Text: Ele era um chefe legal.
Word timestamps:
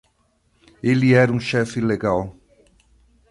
Ele 0.81 1.13
era 1.13 1.31
um 1.31 1.39
chefe 1.39 1.79
legal. 1.79 2.35